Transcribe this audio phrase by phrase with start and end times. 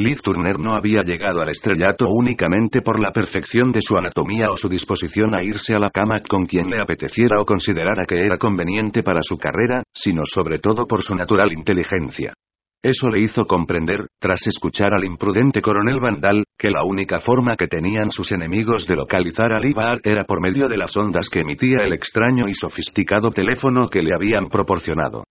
[0.00, 4.56] Liv Turner no había llegado al estrellato únicamente por la perfección de su anatomía o
[4.56, 8.38] su disposición a irse a la cama con quien le apeteciera o considerara que era
[8.38, 12.32] conveniente para su carrera, sino sobre todo por su natural inteligencia.
[12.82, 17.66] Eso le hizo comprender, tras escuchar al imprudente coronel Vandal, que la única forma que
[17.66, 21.84] tenían sus enemigos de localizar a Libar era por medio de las ondas que emitía
[21.84, 25.24] el extraño y sofisticado teléfono que le habían proporcionado.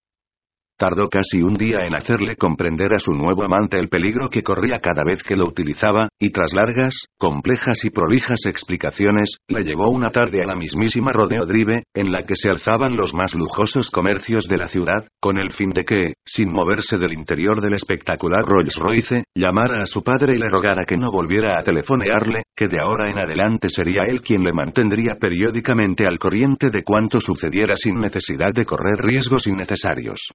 [0.79, 4.77] Tardó casi un día en hacerle comprender a su nuevo amante el peligro que corría
[4.79, 10.09] cada vez que lo utilizaba, y tras largas, complejas y prolijas explicaciones, le llevó una
[10.09, 14.47] tarde a la mismísima Rodeo Drive, en la que se alzaban los más lujosos comercios
[14.47, 18.77] de la ciudad, con el fin de que, sin moverse del interior del espectacular Rolls
[18.77, 22.79] Royce, llamara a su padre y le rogara que no volviera a telefonearle, que de
[22.79, 27.99] ahora en adelante sería él quien le mantendría periódicamente al corriente de cuanto sucediera sin
[27.99, 30.29] necesidad de correr riesgos innecesarios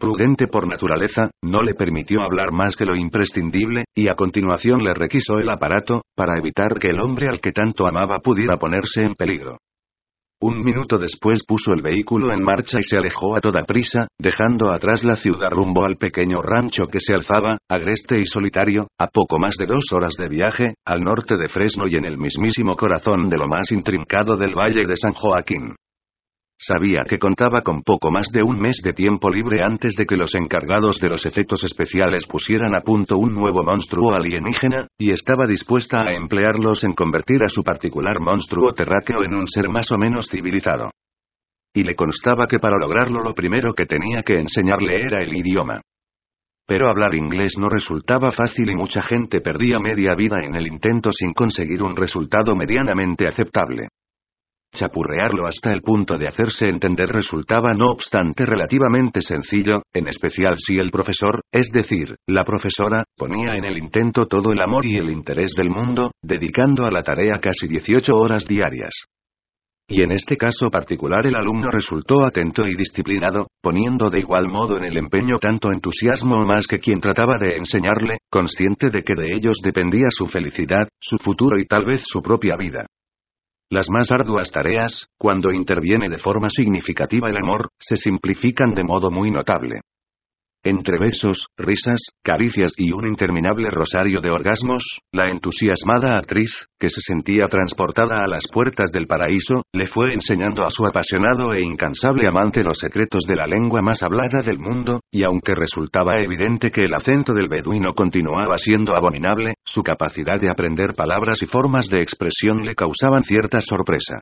[0.00, 4.94] prudente por naturaleza, no le permitió hablar más que lo imprescindible, y a continuación le
[4.94, 9.14] requisó el aparato, para evitar que el hombre al que tanto amaba pudiera ponerse en
[9.14, 9.58] peligro.
[10.42, 14.70] Un minuto después puso el vehículo en marcha y se alejó a toda prisa, dejando
[14.70, 19.38] atrás la ciudad rumbo al pequeño rancho que se alzaba, agreste y solitario, a poco
[19.38, 23.28] más de dos horas de viaje, al norte de Fresno y en el mismísimo corazón
[23.28, 25.74] de lo más intrincado del valle de San Joaquín.
[26.62, 30.18] Sabía que contaba con poco más de un mes de tiempo libre antes de que
[30.18, 35.46] los encargados de los efectos especiales pusieran a punto un nuevo monstruo alienígena, y estaba
[35.46, 39.96] dispuesta a emplearlos en convertir a su particular monstruo terráqueo en un ser más o
[39.96, 40.90] menos civilizado.
[41.72, 45.80] Y le constaba que para lograrlo lo primero que tenía que enseñarle era el idioma.
[46.66, 51.10] Pero hablar inglés no resultaba fácil y mucha gente perdía media vida en el intento
[51.10, 53.88] sin conseguir un resultado medianamente aceptable.
[54.72, 60.76] Chapurrearlo hasta el punto de hacerse entender resultaba no obstante relativamente sencillo, en especial si
[60.76, 65.10] el profesor, es decir, la profesora, ponía en el intento todo el amor y el
[65.10, 68.94] interés del mundo, dedicando a la tarea casi 18 horas diarias.
[69.88, 74.78] Y en este caso particular el alumno resultó atento y disciplinado, poniendo de igual modo
[74.78, 79.34] en el empeño tanto entusiasmo más que quien trataba de enseñarle, consciente de que de
[79.34, 82.86] ellos dependía su felicidad, su futuro y tal vez su propia vida.
[83.72, 89.12] Las más arduas tareas, cuando interviene de forma significativa el amor, se simplifican de modo
[89.12, 89.82] muy notable.
[90.62, 97.00] Entre besos, risas, caricias y un interminable rosario de orgasmos, la entusiasmada actriz, que se
[97.00, 102.28] sentía transportada a las puertas del paraíso, le fue enseñando a su apasionado e incansable
[102.28, 106.84] amante los secretos de la lengua más hablada del mundo, y aunque resultaba evidente que
[106.84, 112.02] el acento del beduino continuaba siendo abominable, su capacidad de aprender palabras y formas de
[112.02, 114.20] expresión le causaban cierta sorpresa.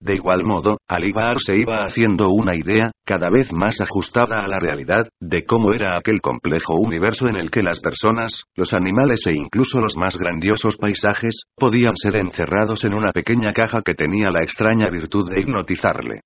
[0.00, 4.58] De igual modo, Alibar se iba haciendo una idea, cada vez más ajustada a la
[4.58, 9.32] realidad, de cómo era aquel complejo universo en el que las personas, los animales e
[9.34, 14.42] incluso los más grandiosos paisajes, podían ser encerrados en una pequeña caja que tenía la
[14.42, 16.20] extraña virtud de hipnotizarle.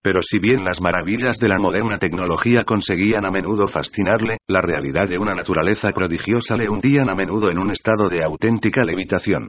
[0.00, 5.08] Pero si bien las maravillas de la moderna tecnología conseguían a menudo fascinarle, la realidad
[5.08, 9.48] de una naturaleza prodigiosa le hundían a menudo en un estado de auténtica levitación.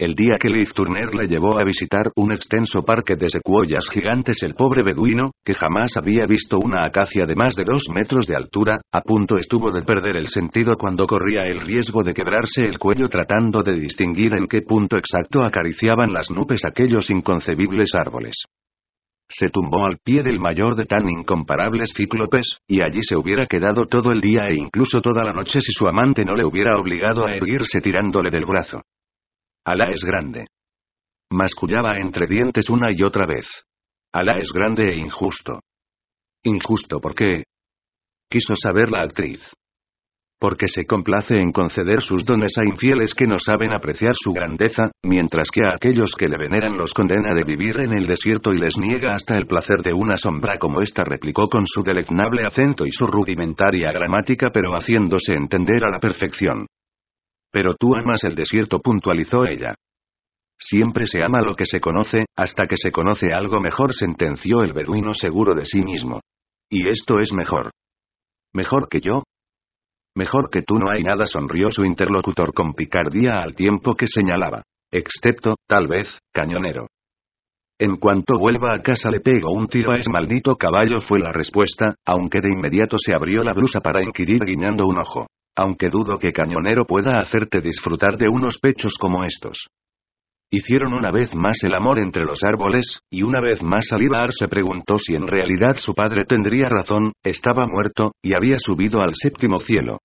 [0.00, 4.42] El día que Liz Turner le llevó a visitar un extenso parque de secuoyas gigantes,
[4.42, 8.34] el pobre beduino, que jamás había visto una acacia de más de dos metros de
[8.34, 12.78] altura, a punto estuvo de perder el sentido cuando corría el riesgo de quebrarse el
[12.78, 18.36] cuello tratando de distinguir en qué punto exacto acariciaban las nubes aquellos inconcebibles árboles.
[19.28, 23.84] Se tumbó al pie del mayor de tan incomparables cíclopes, y allí se hubiera quedado
[23.84, 27.26] todo el día e incluso toda la noche si su amante no le hubiera obligado
[27.26, 28.80] a erguirse tirándole del brazo.
[29.64, 30.46] Alá es grande.
[31.30, 33.46] Mascullaba entre dientes una y otra vez.
[34.12, 35.60] Alá es grande e injusto.
[36.44, 37.44] Injusto ¿por qué?
[38.30, 39.52] Quiso saber la actriz.
[40.40, 44.90] Porque se complace en conceder sus dones a infieles que no saben apreciar su grandeza,
[45.04, 48.58] mientras que a aquellos que le veneran los condena de vivir en el desierto y
[48.58, 52.86] les niega hasta el placer de una sombra como esta replicó con su deleznable acento
[52.86, 56.66] y su rudimentaria gramática pero haciéndose entender a la perfección.
[57.52, 59.74] Pero tú amas el desierto, puntualizó ella.
[60.58, 64.72] Siempre se ama lo que se conoce, hasta que se conoce algo mejor, sentenció el
[64.72, 66.20] beduino seguro de sí mismo.
[66.68, 67.70] Y esto es mejor.
[68.52, 69.22] ¿Mejor que yo?
[70.14, 74.62] Mejor que tú no hay nada, sonrió su interlocutor con picardía al tiempo que señalaba.
[74.92, 76.88] Excepto, tal vez, cañonero.
[77.78, 81.32] En cuanto vuelva a casa le pego un tiro a ese maldito caballo fue la
[81.32, 85.26] respuesta, aunque de inmediato se abrió la blusa para inquirir guiñando un ojo.
[85.56, 89.68] Aunque dudo que cañonero pueda hacerte disfrutar de unos pechos como estos.
[90.52, 94.48] Hicieron una vez más el amor entre los árboles, y una vez más Alibar se
[94.48, 99.60] preguntó si en realidad su padre tendría razón, estaba muerto, y había subido al séptimo
[99.60, 99.98] cielo.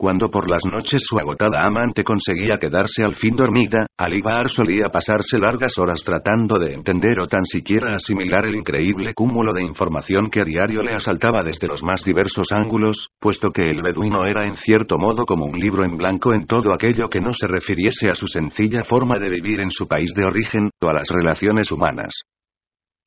[0.00, 5.38] Cuando por las noches su agotada amante conseguía quedarse al fin dormida, Alibar solía pasarse
[5.38, 10.42] largas horas tratando de entender o tan siquiera asimilar el increíble cúmulo de información que
[10.42, 14.54] a diario le asaltaba desde los más diversos ángulos, puesto que el beduino era en
[14.54, 18.14] cierto modo como un libro en blanco en todo aquello que no se refiriese a
[18.14, 22.22] su sencilla forma de vivir en su país de origen, o a las relaciones humanas.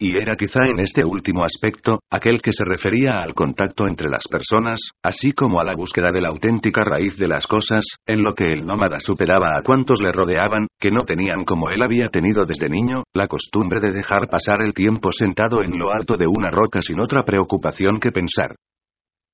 [0.03, 4.23] Y era quizá en este último aspecto, aquel que se refería al contacto entre las
[4.27, 8.33] personas, así como a la búsqueda de la auténtica raíz de las cosas, en lo
[8.33, 12.47] que el nómada superaba a cuantos le rodeaban, que no tenían como él había tenido
[12.47, 16.49] desde niño, la costumbre de dejar pasar el tiempo sentado en lo alto de una
[16.49, 18.55] roca sin otra preocupación que pensar.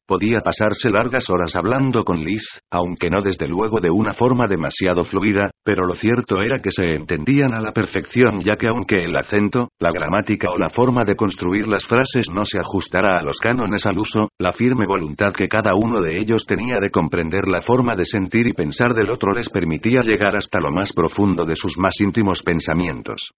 [0.08, 5.04] Podía pasarse largas horas hablando con Liz, aunque no desde luego de una forma demasiado
[5.04, 9.18] fluida, pero lo cierto era que se entendían a la perfección ya que aunque el
[9.18, 13.38] acento, la gramática o la forma de construir las frases no se ajustara a los
[13.40, 17.60] cánones al uso, la firme voluntad que cada uno de ellos tenía de comprender la
[17.60, 21.58] forma de sentir y pensar del otro les permitía llegar hasta lo más profundo de
[21.58, 23.32] sus más íntimos pensamientos.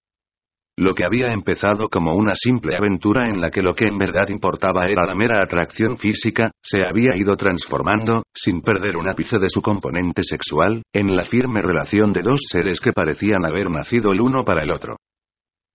[0.79, 4.29] Lo que había empezado como una simple aventura en la que lo que en verdad
[4.29, 9.49] importaba era la mera atracción física, se había ido transformando, sin perder un ápice de
[9.49, 14.21] su componente sexual, en la firme relación de dos seres que parecían haber nacido el
[14.21, 14.95] uno para el otro.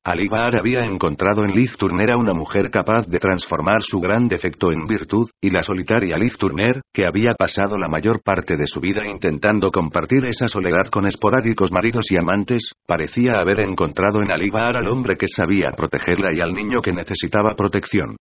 [0.06, 4.70] Alibar había encontrado en Liz Turner a una mujer capaz de transformar su gran defecto
[4.70, 8.80] en virtud, y la solitaria Liz Turner, que había pasado la mayor parte de su
[8.80, 14.76] vida intentando compartir esa soledad con esporádicos maridos y amantes, parecía haber encontrado en Alibar
[14.76, 18.16] al hombre que sabía protegerla y al niño que necesitaba protección.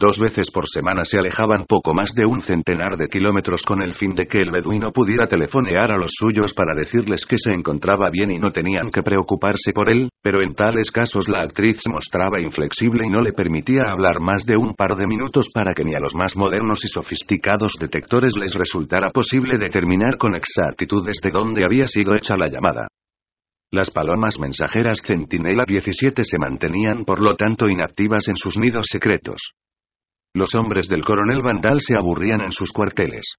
[0.00, 3.94] Dos veces por semana se alejaban poco más de un centenar de kilómetros con el
[3.94, 8.08] fin de que el beduino pudiera telefonear a los suyos para decirles que se encontraba
[8.08, 12.40] bien y no tenían que preocuparse por él, pero en tales casos la actriz mostraba
[12.40, 15.94] inflexible y no le permitía hablar más de un par de minutos para que ni
[15.94, 21.62] a los más modernos y sofisticados detectores les resultara posible determinar con exactitud desde dónde
[21.62, 22.88] había sido hecha la llamada.
[23.70, 29.52] Las palomas mensajeras Centinela 17 se mantenían por lo tanto inactivas en sus nidos secretos.
[30.34, 33.34] Los hombres del coronel Vandal se aburrían en sus cuarteles.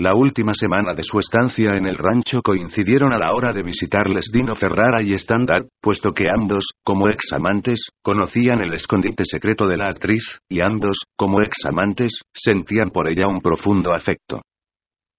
[0.00, 4.30] La última semana de su estancia en el rancho coincidieron a la hora de visitarles
[4.32, 9.76] Dino Ferrara y Standard, puesto que ambos, como ex amantes, conocían el escondite secreto de
[9.76, 14.40] la actriz, y ambos, como ex amantes, sentían por ella un profundo afecto.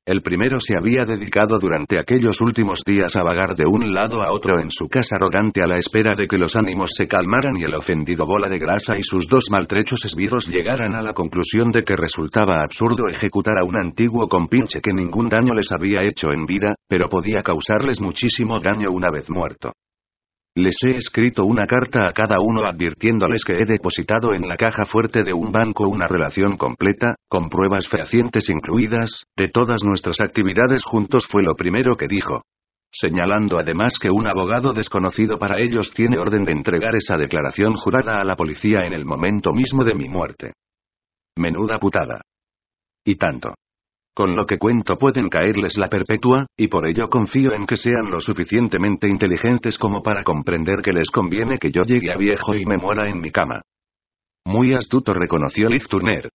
[0.03, 4.31] El primero se había dedicado durante aquellos últimos días a vagar de un lado a
[4.31, 7.65] otro en su casa arrogante a la espera de que los ánimos se calmaran y
[7.65, 11.83] el ofendido bola de grasa y sus dos maltrechos esbirros llegaran a la conclusión de
[11.83, 16.48] que resultaba absurdo ejecutar a un antiguo compinche que ningún daño les había hecho en
[16.48, 19.74] vida, pero podía causarles muchísimo daño una vez muerto.
[20.56, 24.86] Les he escrito una carta a cada uno advirtiéndoles que he depositado en la caja
[24.86, 30.84] fuerte de un banco una relación completa, con pruebas fehacientes incluidas, de todas nuestras actividades
[30.84, 32.41] juntos fue lo primero que dijo.
[32.91, 38.20] Señalando además que un abogado desconocido para ellos tiene orden de entregar esa declaración jurada
[38.20, 40.51] a la policía en el momento mismo de mi muerte.
[41.38, 42.20] Menuda putada.
[43.05, 43.53] Y tanto.
[44.13, 48.12] Con lo que cuento pueden caerles la perpetua, y por ello confío en que sean
[48.12, 52.65] lo suficientemente inteligentes como para comprender que les conviene que yo llegue a viejo y
[52.65, 53.62] me muera en mi cama.
[54.46, 56.30] Muy astuto reconoció Liz Turner.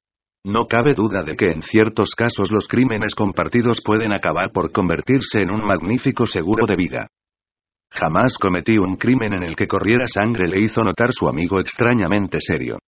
[0.45, 5.41] No cabe duda de que en ciertos casos los crímenes compartidos pueden acabar por convertirse
[5.41, 7.09] en un magnífico seguro de vida.
[7.91, 12.39] Jamás cometí un crimen en el que corriera sangre, le hizo notar su amigo extrañamente
[12.41, 12.79] serio.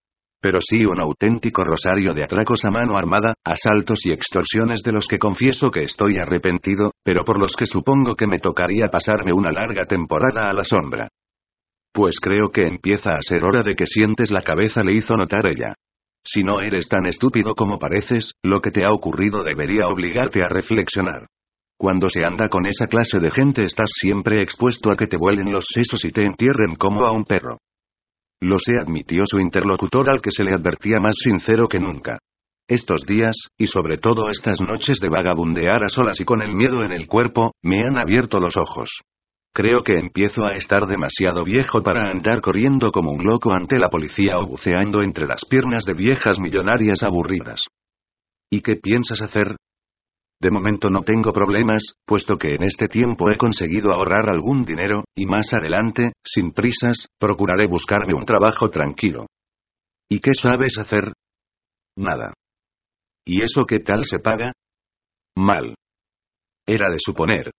[0.41, 5.09] Pero sí un auténtico rosario de atracos a mano armada, asaltos y extorsiones de los
[5.09, 9.51] que confieso que estoy arrepentido, pero por los que supongo que me tocaría pasarme una
[9.51, 11.09] larga temporada a la sombra.
[11.93, 15.47] Pues creo que empieza a ser hora de que sientes la cabeza, le hizo notar
[15.49, 15.75] ella.
[16.25, 20.49] Si no eres tan estúpido como pareces, lo que te ha ocurrido debería obligarte a
[20.49, 21.27] reflexionar.
[21.77, 25.53] Cuando se anda con esa clase de gente estás siempre expuesto a que te vuelen
[25.53, 27.59] los sesos y te entierren como a un perro.
[28.41, 32.19] Lo sé, admitió su interlocutor al que se le advertía más sincero que nunca.
[32.69, 36.85] Estos días, y sobre todo estas noches de vagabundear a solas y con el miedo
[36.85, 38.91] en el cuerpo, me han abierto los ojos.
[39.55, 43.89] Creo que empiezo a estar demasiado viejo para andar corriendo como un loco ante la
[43.89, 47.65] policía o buceando entre las piernas de viejas millonarias aburridas.
[48.51, 49.57] ¿Y qué piensas hacer?
[50.41, 55.05] De momento no tengo problemas, puesto que en este tiempo he conseguido ahorrar algún dinero,
[55.17, 59.27] y más adelante, sin prisas, procuraré buscarme un trabajo tranquilo.
[60.09, 61.13] ¿Y qué sabes hacer?
[61.97, 62.35] Nada.
[63.25, 64.53] ¿Y eso qué tal se paga?
[65.37, 65.75] Mal.
[66.67, 67.51] Era de suponer.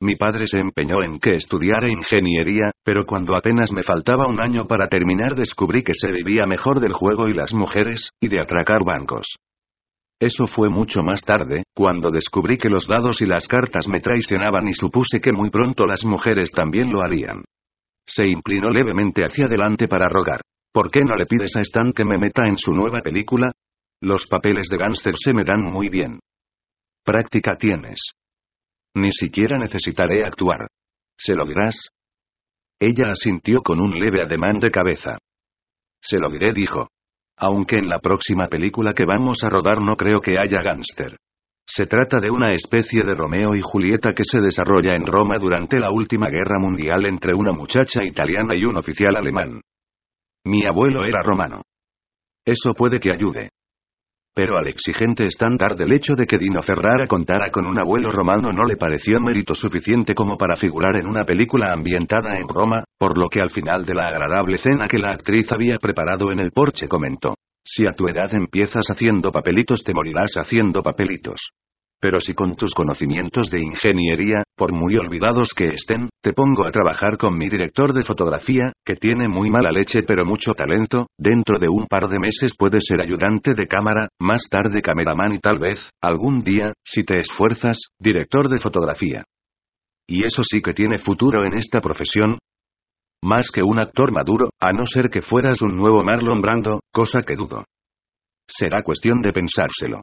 [0.00, 4.66] Mi padre se empeñó en que estudiara ingeniería, pero cuando apenas me faltaba un año
[4.66, 8.84] para terminar descubrí que se vivía mejor del juego y las mujeres, y de atracar
[8.84, 9.36] bancos.
[10.20, 14.68] Eso fue mucho más tarde, cuando descubrí que los dados y las cartas me traicionaban
[14.68, 17.44] y supuse que muy pronto las mujeres también lo harían.
[18.06, 20.40] Se inclinó levemente hacia adelante para rogar.
[20.72, 23.52] ¿Por qué no le pides a Stan que me meta en su nueva película?
[24.00, 26.20] Los papeles de gánster se me dan muy bien.
[27.04, 28.00] Práctica tienes.
[28.94, 30.68] Ni siquiera necesitaré actuar.
[31.16, 31.90] ¿Se lo dirás?
[32.78, 35.18] Ella asintió con un leve ademán de cabeza.
[36.00, 36.88] Se lo diré, dijo.
[37.36, 41.16] Aunque en la próxima película que vamos a rodar no creo que haya gángster.
[41.66, 45.78] Se trata de una especie de Romeo y Julieta que se desarrolla en Roma durante
[45.80, 49.60] la última guerra mundial entre una muchacha italiana y un oficial alemán.
[50.44, 51.62] Mi abuelo era romano.
[52.44, 53.48] Eso puede que ayude.
[54.34, 58.48] Pero al exigente estándar del hecho de que Dino Ferrara contara con un abuelo romano
[58.52, 63.16] no le pareció mérito suficiente como para figurar en una película ambientada en Roma, por
[63.16, 66.50] lo que al final de la agradable cena que la actriz había preparado en el
[66.50, 67.36] porche comentó.
[67.64, 71.52] Si a tu edad empiezas haciendo papelitos te morirás haciendo papelitos.
[72.04, 76.70] Pero si con tus conocimientos de ingeniería, por muy olvidados que estén, te pongo a
[76.70, 81.58] trabajar con mi director de fotografía, que tiene muy mala leche pero mucho talento, dentro
[81.58, 85.58] de un par de meses puedes ser ayudante de cámara, más tarde cameraman y tal
[85.58, 89.24] vez, algún día, si te esfuerzas, director de fotografía.
[90.06, 92.36] ¿Y eso sí que tiene futuro en esta profesión?
[93.22, 97.22] Más que un actor maduro, a no ser que fueras un nuevo Marlon Brando, cosa
[97.22, 97.64] que dudo.
[98.46, 100.02] Será cuestión de pensárselo.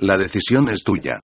[0.00, 1.18] La decisión es tuya.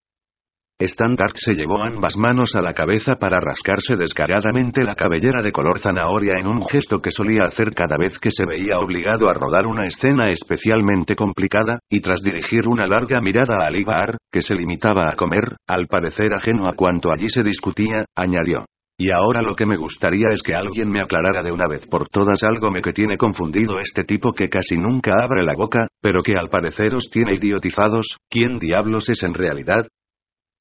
[0.81, 5.79] Standard se llevó ambas manos a la cabeza para rascarse descaradamente la cabellera de color
[5.79, 9.67] zanahoria en un gesto que solía hacer cada vez que se veía obligado a rodar
[9.67, 15.05] una escena especialmente complicada, y tras dirigir una larga mirada a Alibar, que se limitaba
[15.09, 18.67] a comer, al parecer ajeno a cuanto allí se discutía, añadió.
[18.97, 22.07] Y ahora lo que me gustaría es que alguien me aclarara de una vez por
[22.09, 26.23] todas algo me que tiene confundido este tipo que casi nunca abre la boca, pero
[26.23, 29.89] que al parecer os tiene idiotizados, ¿quién diablos es en realidad?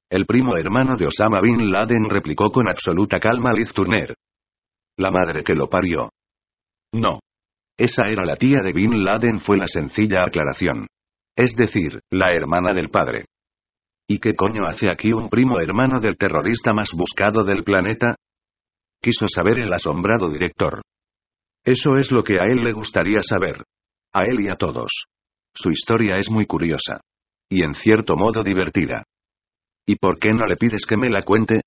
[0.09, 4.15] El primo hermano de Osama Bin Laden replicó con absoluta calma Liz Turner.
[4.97, 6.09] La madre que lo parió.
[6.93, 7.19] No.
[7.77, 10.87] Esa era la tía de Bin Laden fue la sencilla aclaración.
[11.35, 13.25] Es decir, la hermana del padre.
[14.13, 18.15] ¿Y qué coño hace aquí un primo hermano del terrorista más buscado del planeta?
[19.01, 20.83] Quiso saber el asombrado director.
[21.65, 23.63] Eso es lo que a él le gustaría saber.
[24.13, 25.05] A él y a todos.
[25.55, 27.01] Su historia es muy curiosa.
[27.49, 29.03] Y en cierto modo divertida.
[29.87, 31.61] ¿Y por qué no le pides que me la cuente?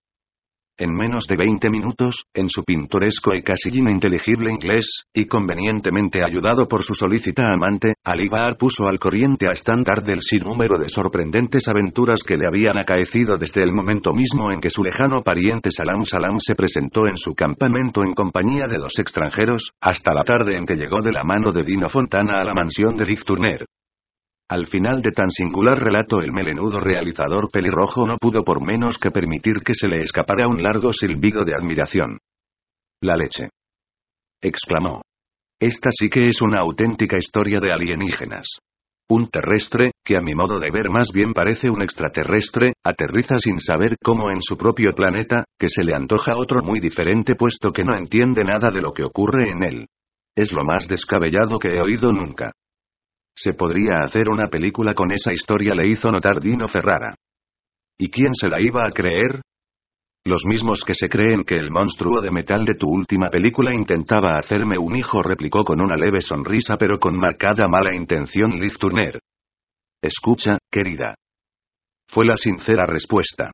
[0.79, 6.69] En menos de 20 minutos, en su pintoresco y casi ininteligible inglés, y convenientemente ayudado
[6.69, 12.23] por su solícita amante, Alibar puso al corriente a estándar del sinnúmero de sorprendentes aventuras
[12.23, 16.39] que le habían acaecido desde el momento mismo en que su lejano pariente Salam Salam
[16.41, 20.75] se presentó en su campamento en compañía de dos extranjeros, hasta la tarde en que
[20.75, 23.65] llegó de la mano de Dino Fontana a la mansión de Liv Turner.
[24.49, 29.11] Al final de tan singular relato el melenudo realizador pelirrojo no pudo por menos que
[29.11, 32.19] permitir que se le escapara un largo silbido de admiración.
[33.03, 33.51] La leche.
[34.41, 35.03] exclamó.
[35.59, 38.47] Esta sí que es una auténtica historia de alienígenas.
[39.09, 43.59] Un terrestre, que a mi modo de ver más bien parece un extraterrestre, aterriza sin
[43.59, 47.85] saber cómo en su propio planeta, que se le antoja otro muy diferente puesto que
[47.85, 49.87] no entiende nada de lo que ocurre en él.
[50.37, 52.53] Es lo más descabellado que he oído nunca.
[53.37, 57.15] Se podría hacer una película con esa historia, le hizo notar Dino Ferrara.
[57.99, 59.43] ¿Y quién se la iba a creer?
[60.25, 64.39] Los mismos que se creen que el monstruo de metal de tu última película intentaba
[64.39, 69.21] hacerme un hijo, replicó con una leve sonrisa pero con marcada mala intención Liz Turner.
[70.03, 71.15] Escucha, querida.
[72.09, 73.53] Fue la sincera respuesta.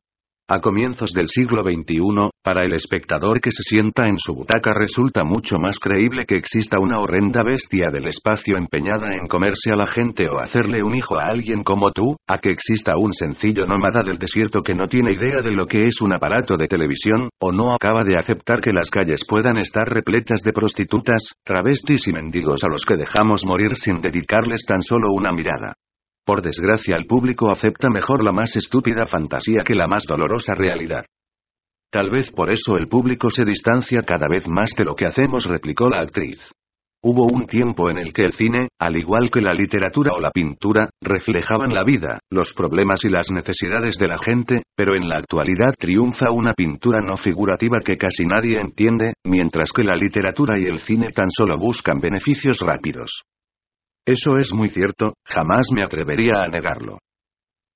[0.49, 5.23] A comienzos del siglo XXI, para el espectador que se sienta en su butaca resulta
[5.23, 9.87] mucho más creíble que exista una horrenda bestia del espacio empeñada en comerse a la
[9.87, 14.03] gente o hacerle un hijo a alguien como tú, a que exista un sencillo nómada
[14.03, 17.53] del desierto que no tiene idea de lo que es un aparato de televisión, o
[17.53, 22.65] no acaba de aceptar que las calles puedan estar repletas de prostitutas, travestis y mendigos
[22.65, 25.73] a los que dejamos morir sin dedicarles tan solo una mirada.
[26.25, 31.05] Por desgracia el público acepta mejor la más estúpida fantasía que la más dolorosa realidad.
[31.91, 35.45] Tal vez por eso el público se distancia cada vez más de lo que hacemos,
[35.45, 36.39] replicó la actriz.
[37.05, 40.31] Hubo un tiempo en el que el cine, al igual que la literatura o la
[40.31, 45.17] pintura, reflejaban la vida, los problemas y las necesidades de la gente, pero en la
[45.17, 50.63] actualidad triunfa una pintura no figurativa que casi nadie entiende, mientras que la literatura y
[50.63, 53.23] el cine tan solo buscan beneficios rápidos.
[54.05, 56.99] Eso es muy cierto, jamás me atrevería a negarlo.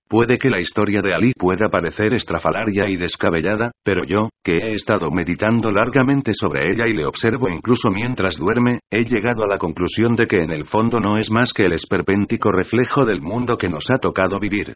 [0.09, 4.73] Puede que la historia de Ali pueda parecer estrafalaria y descabellada, pero yo, que he
[4.73, 9.57] estado meditando largamente sobre ella y le observo incluso mientras duerme, he llegado a la
[9.57, 13.57] conclusión de que en el fondo no es más que el esperpéntico reflejo del mundo
[13.57, 14.75] que nos ha tocado vivir.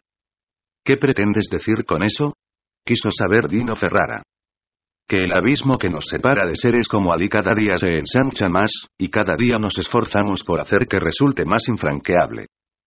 [0.84, 2.34] ¿Qué pretendes decir con eso?
[2.84, 4.22] Quiso saber Dino Ferrara.
[5.12, 8.70] Que el abismo que nos separa de seres como Ali cada día se ensancha más,
[8.96, 12.46] y cada día nos esforzamos por hacer que resulte más infranqueable.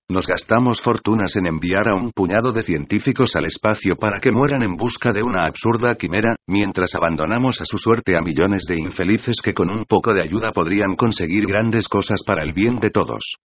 [0.09, 4.63] Nos gastamos fortunas en enviar a un puñado de científicos al espacio para que mueran
[4.63, 9.35] en busca de una absurda quimera, mientras abandonamos a su suerte a millones de infelices
[9.39, 13.35] que con un poco de ayuda podrían conseguir grandes cosas para el bien de todos.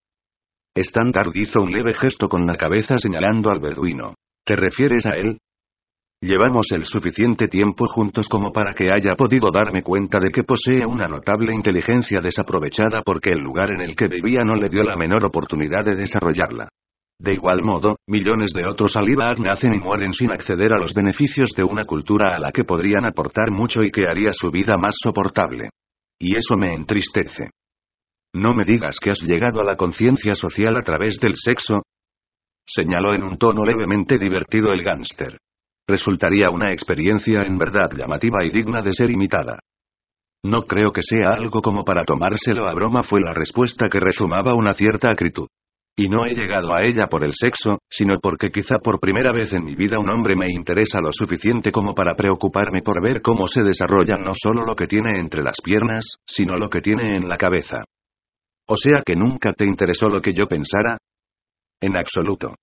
[0.75, 4.15] Standard hizo un leve gesto con la cabeza señalando al beduino.
[4.43, 5.37] ¿Te refieres a él?
[6.23, 10.85] Llevamos el suficiente tiempo juntos como para que haya podido darme cuenta de que posee
[10.85, 14.95] una notable inteligencia desaprovechada porque el lugar en el que vivía no le dio la
[14.95, 16.69] menor oportunidad de desarrollarla.
[17.19, 21.53] De igual modo, millones de otros Alibag nacen y mueren sin acceder a los beneficios
[21.57, 24.93] de una cultura a la que podrían aportar mucho y que haría su vida más
[25.01, 25.69] soportable.
[26.19, 27.49] Y eso me entristece.
[28.35, 31.81] No me digas que has llegado a la conciencia social a través del sexo.
[32.63, 35.39] Señaló en un tono levemente divertido el gánster.
[35.87, 39.59] Resultaría una experiencia en verdad llamativa y digna de ser imitada.
[40.43, 44.55] No creo que sea algo como para tomárselo a broma fue la respuesta que resumaba
[44.55, 45.47] una cierta acritud.
[45.95, 49.53] Y no he llegado a ella por el sexo, sino porque quizá por primera vez
[49.53, 53.47] en mi vida un hombre me interesa lo suficiente como para preocuparme por ver cómo
[53.47, 57.27] se desarrolla no solo lo que tiene entre las piernas, sino lo que tiene en
[57.27, 57.83] la cabeza.
[58.67, 60.97] O sea que nunca te interesó lo que yo pensara?
[61.81, 62.55] En absoluto.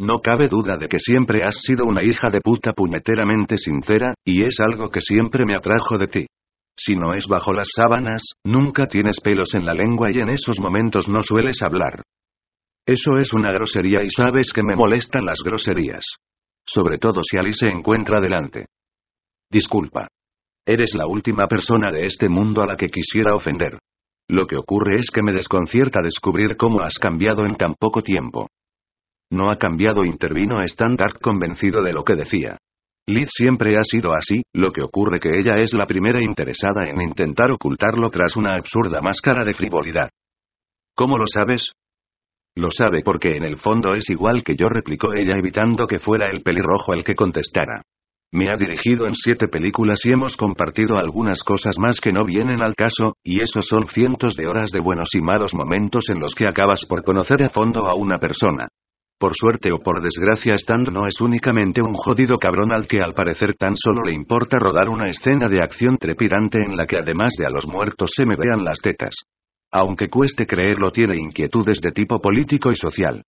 [0.00, 4.44] No cabe duda de que siempre has sido una hija de puta puñeteramente sincera, y
[4.44, 6.26] es algo que siempre me atrajo de ti.
[6.74, 10.58] Si no es bajo las sábanas, nunca tienes pelos en la lengua y en esos
[10.58, 12.02] momentos no sueles hablar.
[12.86, 16.06] Eso es una grosería y sabes que me molestan las groserías.
[16.66, 18.68] Sobre todo si Alice se encuentra delante.
[19.50, 20.08] Disculpa.
[20.64, 23.78] Eres la última persona de este mundo a la que quisiera ofender.
[24.30, 28.48] Lo que ocurre es que me desconcierta descubrir cómo has cambiado en tan poco tiempo.
[29.32, 32.58] No ha cambiado, intervino Standard convencido de lo que decía.
[33.06, 37.00] Liz siempre ha sido así, lo que ocurre que ella es la primera interesada en
[37.00, 40.10] intentar ocultarlo tras una absurda máscara de frivolidad.
[40.94, 41.72] ¿Cómo lo sabes?
[42.56, 46.30] Lo sabe porque en el fondo es igual que yo, replicó ella evitando que fuera
[46.30, 47.82] el pelirrojo el que contestara.
[48.32, 52.62] Me ha dirigido en siete películas y hemos compartido algunas cosas más que no vienen
[52.62, 56.34] al caso, y eso son cientos de horas de buenos y malos momentos en los
[56.34, 58.68] que acabas por conocer a fondo a una persona.
[59.20, 63.12] Por suerte o por desgracia Stand no es únicamente un jodido cabrón al que al
[63.12, 67.34] parecer tan solo le importa rodar una escena de acción trepidante en la que además
[67.38, 69.14] de a los muertos se me vean las tetas.
[69.70, 73.22] Aunque cueste creerlo tiene inquietudes de tipo político y social.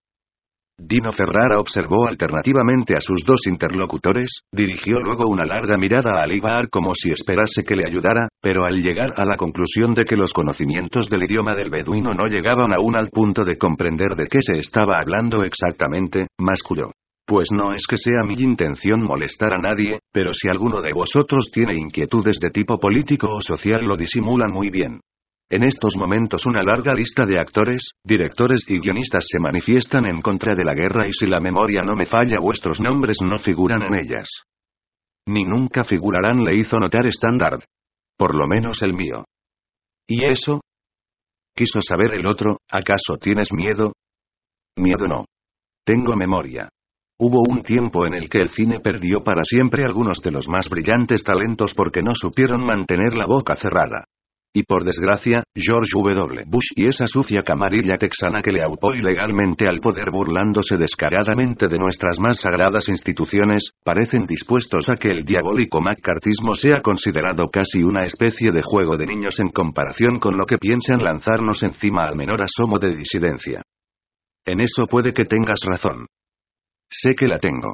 [0.78, 6.70] Dino Ferrara observó alternativamente a sus dos interlocutores, dirigió luego una larga mirada a Alibar
[6.70, 10.32] como si esperase que le ayudara, pero al llegar a la conclusión de que los
[10.32, 14.58] conocimientos del idioma del beduino no llegaban aún al punto de comprender de qué se
[14.58, 16.90] estaba hablando exactamente, masculló.
[17.26, 21.50] Pues no es que sea mi intención molestar a nadie, pero si alguno de vosotros
[21.52, 25.00] tiene inquietudes de tipo político o social lo disimulan muy bien.
[25.50, 30.55] En estos momentos una larga lista de actores, directores y guionistas se manifiestan en contra
[30.55, 33.94] de la guerra y si la memoria no me falla vuestros nombres no figuran en
[33.94, 34.28] ellas.
[35.26, 37.62] Ni nunca figurarán, le hizo notar Standard.
[38.16, 39.24] Por lo menos el mío.
[40.07, 40.61] ¿Y eso?
[41.55, 43.92] Quiso saber el otro, ¿acaso tienes miedo?
[44.76, 45.26] Miedo no.
[45.85, 46.68] Tengo memoria.
[47.18, 50.68] Hubo un tiempo en el que el cine perdió para siempre algunos de los más
[50.68, 54.07] brillantes talentos porque no supieron mantener la boca cerrada.
[54.54, 56.44] Y por desgracia, George W.
[56.46, 61.78] Bush y esa sucia camarilla texana que le aupó ilegalmente al poder burlándose descaradamente de
[61.78, 68.04] nuestras más sagradas instituciones, parecen dispuestos a que el diabólico macartismo sea considerado casi una
[68.04, 72.42] especie de juego de niños en comparación con lo que piensan lanzarnos encima al menor
[72.42, 73.62] asomo de disidencia.
[74.44, 76.06] En eso puede que tengas razón.
[76.90, 77.72] Sé que la tengo.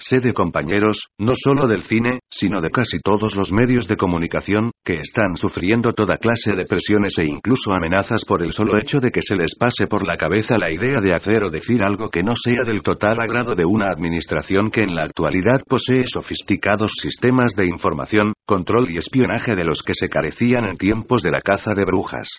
[0.00, 4.70] Sé de compañeros, no solo del cine, sino de casi todos los medios de comunicación,
[4.84, 9.10] que están sufriendo toda clase de presiones e incluso amenazas por el solo hecho de
[9.10, 12.22] que se les pase por la cabeza la idea de hacer o decir algo que
[12.22, 17.54] no sea del total agrado de una administración que en la actualidad posee sofisticados sistemas
[17.56, 21.74] de información, control y espionaje de los que se carecían en tiempos de la caza
[21.74, 22.38] de brujas.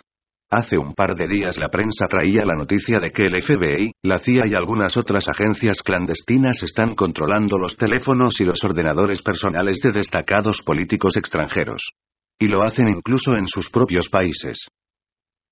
[0.52, 4.18] Hace un par de días la prensa traía la noticia de que el FBI, la
[4.18, 9.92] CIA y algunas otras agencias clandestinas están controlando los teléfonos y los ordenadores personales de
[9.92, 11.92] destacados políticos extranjeros.
[12.40, 14.68] Y lo hacen incluso en sus propios países.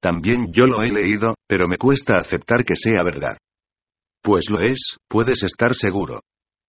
[0.01, 3.37] También yo lo he leído, pero me cuesta aceptar que sea verdad.
[4.23, 6.21] Pues lo es, puedes estar seguro.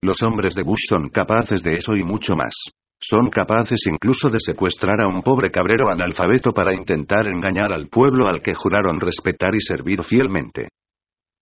[0.03, 2.53] Los hombres de Bush son capaces de eso y mucho más.
[3.01, 8.27] Son capaces incluso de secuestrar a un pobre cabrero analfabeto para intentar engañar al pueblo
[8.27, 10.67] al que juraron respetar y servir fielmente.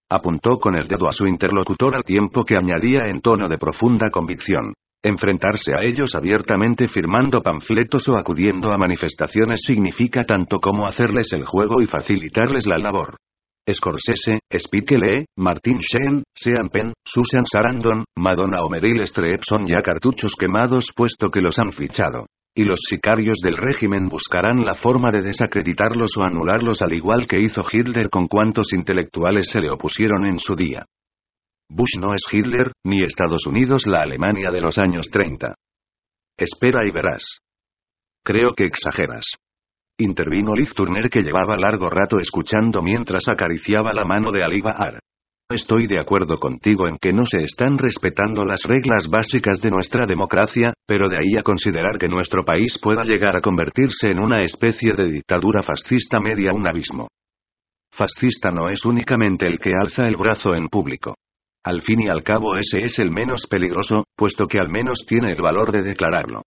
[0.09, 4.09] Apuntó con el dedo a su interlocutor al tiempo que añadía en tono de profunda
[4.11, 4.73] convicción.
[5.03, 11.43] Enfrentarse a ellos abiertamente firmando panfletos o acudiendo a manifestaciones significa tanto como hacerles el
[11.43, 13.17] juego y facilitarles la labor.
[13.69, 20.33] Scorsese, Spike Martin Sheen, Sean Penn, Susan Sarandon, Madonna o Meryl Streep son ya cartuchos
[20.39, 22.27] quemados puesto que los han fichado.
[22.55, 27.39] Y los sicarios del régimen buscarán la forma de desacreditarlos o anularlos al igual que
[27.39, 30.85] hizo Hitler con cuantos intelectuales se le opusieron en su día.
[31.69, 35.53] Bush no es Hitler, ni Estados Unidos la Alemania de los años 30.
[36.37, 37.39] Espera y verás.
[38.23, 39.25] Creo que exageras.
[39.99, 44.99] Intervino Liz Turner que llevaba largo rato escuchando mientras acariciaba la mano de Ali Bahar.
[45.49, 50.05] Estoy de acuerdo contigo en que no se están respetando las reglas básicas de nuestra
[50.05, 54.43] democracia, pero de ahí a considerar que nuestro país pueda llegar a convertirse en una
[54.43, 57.07] especie de dictadura fascista media un abismo.
[57.91, 61.15] Fascista no es únicamente el que alza el brazo en público.
[61.63, 65.31] Al fin y al cabo ese es el menos peligroso, puesto que al menos tiene
[65.31, 66.43] el valor de declararlo.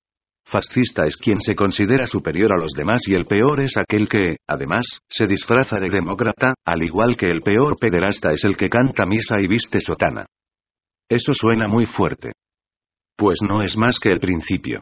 [0.50, 4.36] Fascista es quien se considera superior a los demás y el peor es aquel que,
[4.48, 9.06] además, se disfraza de demócrata, al igual que el peor pederasta es el que canta
[9.06, 10.26] misa y viste sotana.
[11.08, 12.32] Eso suena muy fuerte.
[13.16, 14.80] Pues no es más que el principio.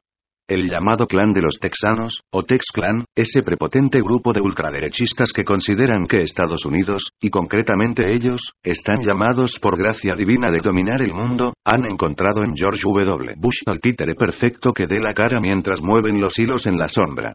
[0.49, 5.45] El llamado clan de los texanos, o Tex Clan, ese prepotente grupo de ultraderechistas que
[5.45, 11.13] consideran que Estados Unidos, y concretamente ellos, están llamados por gracia divina de dominar el
[11.13, 13.35] mundo, han encontrado en George W.
[13.37, 17.35] Bush al títere perfecto que dé la cara mientras mueven los hilos en la sombra.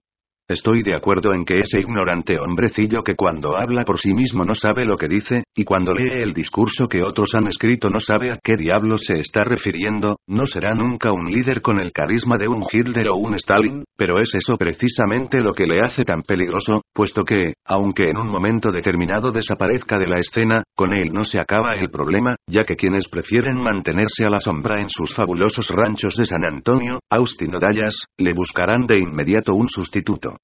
[0.50, 4.54] Estoy de acuerdo en que ese ignorante hombrecillo que cuando habla por sí mismo no
[4.54, 8.30] sabe lo que dice, y cuando lee el discurso que otros han escrito no sabe
[8.30, 12.50] a qué diablo se está refiriendo, no será nunca un líder con el carisma de
[12.50, 16.82] un Hitler o un Stalin, pero es eso precisamente lo que le hace tan peligroso,
[16.94, 21.40] puesto que, aunque en un momento determinado desaparezca de la escena, con él no se
[21.40, 26.18] acaba el problema, ya que quienes prefieren mantenerse a la sombra en sus fabulosos ranchos
[26.18, 30.38] de San Antonio, Austin o Dallas, le buscarán de inmediato un sustituto.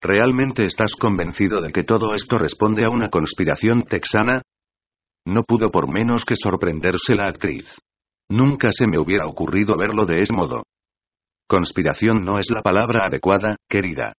[0.00, 4.42] ¿Realmente estás convencido de que todo esto responde a una conspiración texana?
[5.26, 7.66] No pudo por menos que sorprenderse la actriz.
[8.28, 10.64] Nunca se me hubiera ocurrido verlo de ese modo.
[11.48, 14.12] Conspiración no es la palabra adecuada, querida.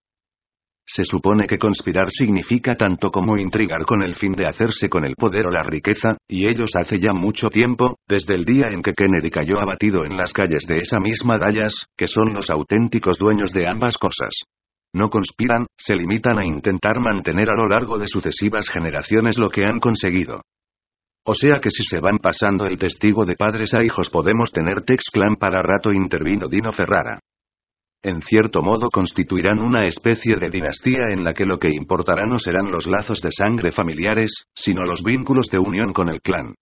[0.88, 5.16] Se supone que conspirar significa tanto como intrigar con el fin de hacerse con el
[5.16, 8.94] poder o la riqueza, y ellos hace ya mucho tiempo, desde el día en que
[8.94, 13.52] Kennedy cayó abatido en las calles de esa misma Dallas, que son los auténticos dueños
[13.52, 14.44] de ambas cosas
[14.96, 19.66] no conspiran, se limitan a intentar mantener a lo largo de sucesivas generaciones lo que
[19.66, 20.42] han conseguido.
[21.26, 24.84] O sea que si se van pasando el testigo de padres a hijos podemos tener
[24.84, 27.20] Tex Clan para rato intervino Dino Ferrara.
[28.04, 32.38] En cierto modo constituirán una especie de dinastía en la que lo que importará no
[32.38, 36.54] serán los lazos de sangre familiares, sino los vínculos de unión con el clan.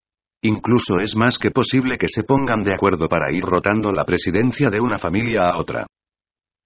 [0.42, 4.70] Incluso es más que posible que se pongan de acuerdo para ir rotando la presidencia
[4.70, 5.86] de una familia a otra.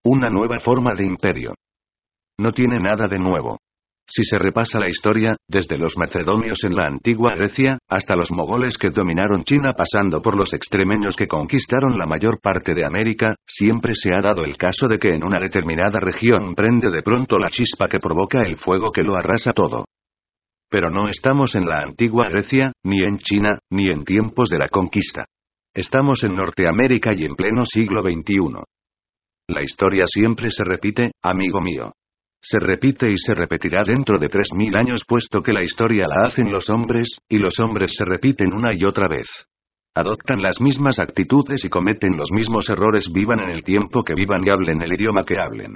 [0.03, 1.53] Una nueva forma de imperio.
[2.39, 3.59] No tiene nada de nuevo.
[4.09, 8.77] Si se repasa la historia, desde los macedonios en la antigua Grecia, hasta los mogoles
[8.77, 13.95] que dominaron China pasando por los extremeños que conquistaron la mayor parte de América, siempre
[13.95, 17.49] se ha dado el caso de que en una determinada región prende de pronto la
[17.49, 19.85] chispa que provoca el fuego que lo arrasa todo.
[20.69, 24.69] Pero no estamos en la antigua Grecia, ni en China, ni en tiempos de la
[24.69, 25.25] conquista.
[25.73, 28.63] Estamos en Norteamérica y en pleno siglo XXI.
[29.49, 31.91] La historia siempre se repite, amigo mío.
[32.49, 36.27] Se repite y se repetirá dentro de tres mil años puesto que la historia la
[36.27, 39.27] hacen los hombres, y los hombres se repiten una y otra vez.
[39.93, 44.39] Adoptan las mismas actitudes y cometen los mismos errores vivan en el tiempo que vivan
[44.45, 45.75] y hablen el idioma que hablen.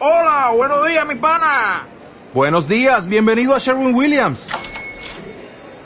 [0.00, 1.86] Hola, buenos días, mi pana.
[2.34, 4.46] Buenos días, bienvenido a Sherwin Williams.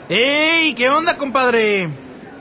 [0.09, 0.73] ¡Ey!
[0.73, 1.87] ¿Qué onda, compadre?